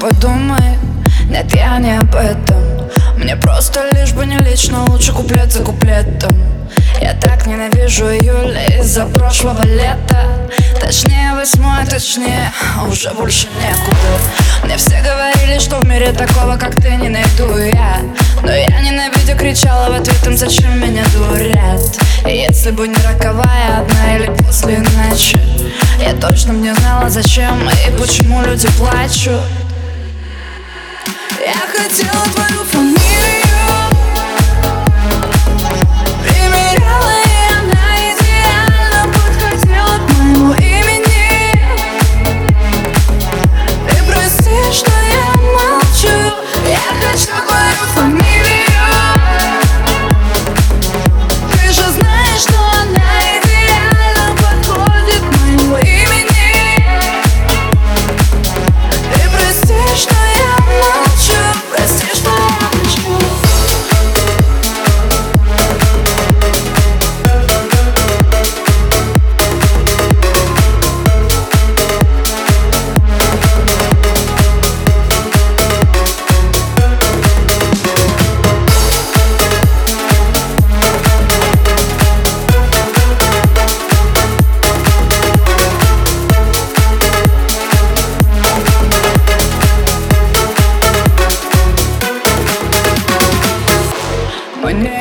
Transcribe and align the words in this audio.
подумай. 0.00 0.78
Нет, 1.28 1.52
я 1.54 1.78
не 1.78 1.98
об 1.98 2.14
этом. 2.14 2.62
Мне 3.16 3.36
просто 3.36 3.90
лишь 3.92 4.12
бы 4.12 4.26
не 4.26 4.38
лично 4.38 4.84
Лучше 4.84 5.12
куплет 5.12 5.50
за 5.52 5.62
куплетом. 5.62 6.30
Я 7.00 7.14
так 7.14 7.46
ненавижу 7.46 8.06
июль 8.06 8.56
из-за 8.80 9.06
прошлого 9.06 9.62
лета. 9.64 10.48
Точнее 10.80 11.34
восьмое, 11.34 11.84
точнее 11.86 12.52
уже 12.90 13.10
больше 13.10 13.48
некуда. 13.60 14.64
Мне 14.64 14.76
все 14.76 15.02
говорили, 15.02 15.58
что 15.58 15.78
в 15.78 15.86
мире 15.86 16.12
такого, 16.12 16.56
как 16.56 16.74
ты, 16.74 16.90
не 16.96 17.08
найду 17.08 17.56
я. 17.58 18.00
Но 18.42 18.52
я 18.52 18.80
ненавидя 18.80 19.34
кричала 19.34 19.90
в 19.90 20.00
ответ 20.00 20.26
им, 20.26 20.36
зачем 20.36 20.78
меня 20.78 21.04
дурят? 21.14 21.98
И 22.26 22.36
если 22.36 22.70
бы 22.70 22.88
не 22.88 22.96
роковая 23.06 23.80
одна 23.80 24.16
или 24.16 24.26
после 24.42 24.78
ночи 24.78 25.38
Я 26.00 26.12
точно 26.14 26.52
не 26.52 26.74
знала, 26.74 27.08
зачем 27.08 27.68
и 27.68 27.98
почему 27.98 28.42
люди 28.42 28.68
плачут 28.78 29.40
Я 31.86 31.92
хотела 31.92 32.24
твою 32.34 32.55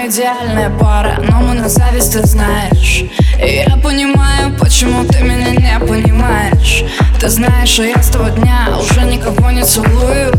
Идеальная 0.05 0.69
пара, 0.69 1.19
но 1.19 1.39
мы 1.39 1.55
на 1.55 1.67
зависть, 1.67 2.13
ты 2.13 2.23
знаешь. 2.27 3.05
И 3.41 3.65
я 3.67 3.75
понимаю, 3.77 4.55
почему 4.59 5.03
ты 5.03 5.23
меня 5.23 5.49
не 5.49 5.79
понимаешь. 5.79 6.83
Ты 7.19 7.27
знаешь, 7.27 7.69
что 7.69 7.85
я 7.85 8.03
с 8.03 8.09
того 8.09 8.29
дня 8.29 8.69
уже 8.79 9.01
никого 9.01 9.49
не 9.49 9.63
целую. 9.63 10.31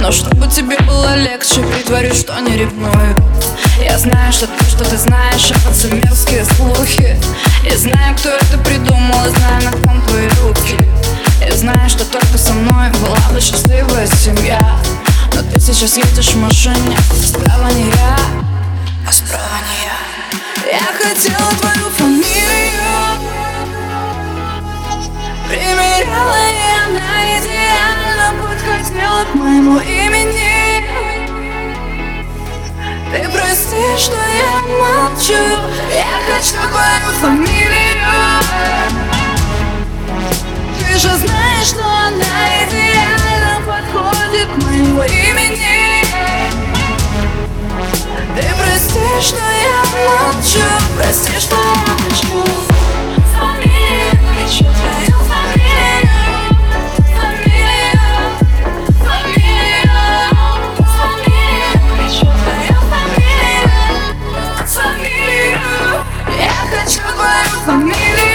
Но 0.00 0.12
чтобы 0.12 0.46
тебе 0.48 0.76
было 0.80 1.16
легче, 1.16 1.62
притворюсь, 1.62 2.20
что 2.20 2.38
не 2.40 2.58
ревную. 2.58 3.16
Я 3.82 3.96
знаю, 3.98 4.30
что 4.30 4.46
то, 4.46 4.64
что 4.64 4.84
ты 4.84 4.98
знаешь, 4.98 5.52
это 5.52 5.94
мерзкие 5.94 6.44
слухи. 6.44 7.16
Я 7.64 7.78
знаю, 7.78 8.14
кто 8.14 8.28
это 8.28 8.58
придумал, 8.58 9.24
и 9.24 9.30
знаю, 9.30 9.64
на 9.64 9.70
ком 9.88 10.02
твои 10.02 10.28
руки. 10.42 10.76
Я 11.40 11.56
знаю, 11.56 11.88
что 11.88 12.04
только 12.04 12.36
со 12.36 12.52
мной 12.52 12.90
была 13.00 13.32
бы 13.32 13.40
счастливая 13.40 14.06
семья. 14.06 14.60
Но 15.32 15.40
ты 15.42 15.58
сейчас 15.58 15.96
едешь 15.96 16.28
в 16.28 16.36
машине, 16.36 16.98
справа 17.24 17.70
не 17.72 17.84
а 19.28 19.34
справа 19.34 19.58
не 19.68 19.76
я 19.84 20.78
Я 20.78 20.86
хотела 20.92 21.50
твою 21.60 21.90
фамилию. 21.90 22.88
Примеряла, 25.48 26.42
и 26.50 26.68
она 26.86 27.10
идеально 27.38 28.42
подходила 28.42 29.24
к 29.24 29.34
моему 29.34 29.78
имени. 29.80 30.84
Ты 33.10 33.28
прости, 33.30 33.96
что 33.96 34.16
я 34.16 34.60
молчу. 34.78 35.42
Я 35.90 36.34
хочу 36.34 36.56
твою 36.68 37.08
фамилию 37.20 37.87
Что 49.20 49.36
я 49.36 49.82
молчу, 49.82 50.60
прости, 50.96 51.32
что 51.40 51.56
я 51.56 51.92
молчу. 51.92 52.44
Фамилия, 53.36 54.12
хочу 54.38 54.64
твою 54.64 55.18
фамилию 55.26 56.08
Фамилию, 57.18 58.00
фамилию 59.00 59.98
Фамилию, 60.96 61.80
хочу 61.96 62.26
твою 62.26 62.76
фамилию 62.90 63.70
Фамилию, 64.66 66.04
я 66.38 66.54
хочу 66.70 67.00
твою 67.00 67.56
фамилию. 67.66 68.27